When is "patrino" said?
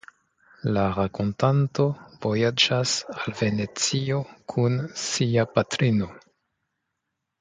5.59-6.09